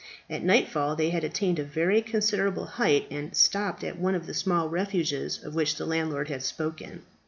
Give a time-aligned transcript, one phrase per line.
[0.31, 4.33] At nightfall they had attained a very considerable height, and stopped at one of the
[4.33, 7.03] small refuges of which the landlord had spoken.